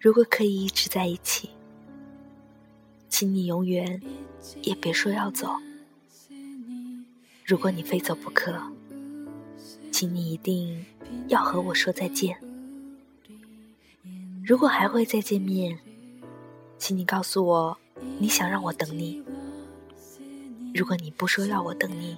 [0.00, 1.50] 如果可以一直在一起，
[3.10, 4.00] 请你永远
[4.62, 5.54] 也别说要走。
[7.44, 8.58] 如果你非走不可，
[9.92, 10.86] 请你一定
[11.28, 12.34] 要和我说再见。
[14.42, 15.78] 如果还会再见面，
[16.78, 17.76] 请你告诉我
[18.18, 19.22] 你想让我等你。
[20.74, 22.16] 如果你不说要我等你，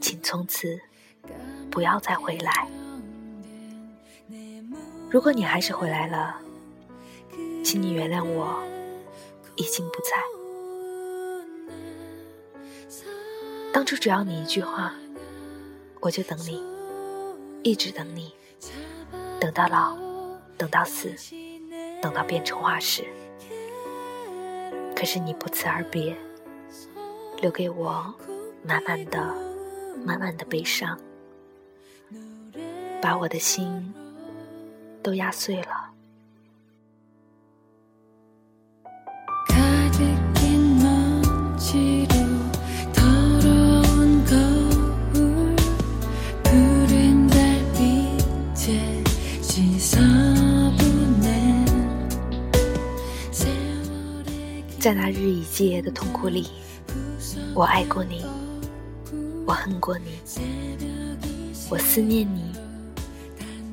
[0.00, 0.80] 请从此
[1.70, 2.66] 不要再回来。
[5.12, 6.40] 如果你还是回来了，
[7.62, 8.58] 请你原谅我，
[9.56, 10.16] 已经不在。
[13.74, 14.94] 当初只要你一句话，
[16.00, 16.64] 我就等你，
[17.62, 18.32] 一直等你，
[19.38, 19.98] 等到老，
[20.56, 21.12] 等到死，
[22.00, 23.04] 等到变成化石。
[24.96, 26.16] 可是你不辞而别，
[27.42, 28.14] 留给我
[28.62, 29.18] 满满的、
[30.06, 30.98] 满满的悲伤，
[33.02, 33.92] 把我的心
[35.02, 35.88] 都压碎了。
[54.80, 56.48] 在那日以继夜的痛苦里，
[57.54, 58.26] 我爱过你，
[59.46, 60.18] 我恨过你，
[61.70, 62.42] 我思念你，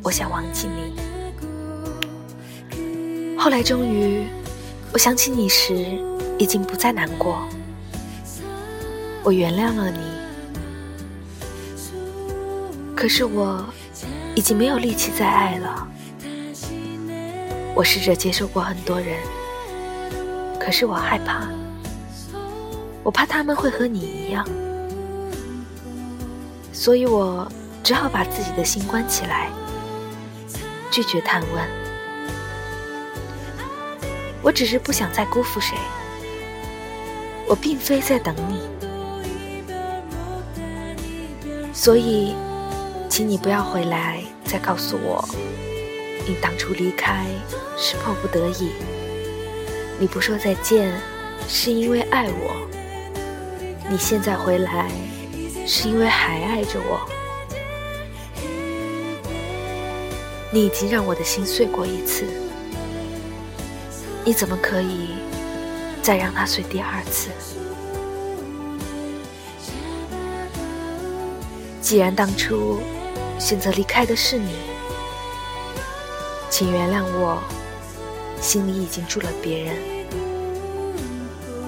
[0.04, 1.09] 我想忘记你。
[3.40, 4.28] 后来终于，
[4.92, 5.98] 我想起你时，
[6.38, 7.48] 已经不再难过。
[9.24, 10.00] 我原谅了你，
[12.94, 13.66] 可是我
[14.36, 15.88] 已经没有力气再爱了。
[17.74, 19.18] 我试着接受过很多人。
[20.60, 21.48] 可是我害怕，
[23.04, 24.46] 我怕他们会和你一样，
[26.74, 27.50] 所以我
[27.82, 29.50] 只好把自己的心关起来，
[30.92, 31.89] 拒绝探问。
[34.42, 35.78] 我只是不想再辜负谁，
[37.48, 38.62] 我并非在等你，
[41.74, 42.36] 所以，
[43.10, 45.28] 请你不要回来再告诉我，
[46.26, 47.26] 你当初离开
[47.78, 48.72] 是迫不得已。
[50.00, 50.94] 你不说再见，
[51.50, 52.56] 是因为爱我；
[53.90, 54.90] 你现在回来，
[55.68, 57.02] 是因为还爱着我。
[60.52, 62.26] 你已经让我的心碎过一次，
[64.26, 65.16] 你怎么可以
[66.02, 67.30] 再让它碎第二次？
[71.82, 72.80] 既然当初
[73.40, 74.54] 选择离开的是你，
[76.50, 77.42] 请原谅我。
[78.42, 79.76] 心里已经住了别人，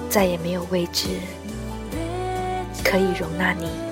[0.08, 1.08] 再也没有位置
[2.82, 3.91] 可以容纳你。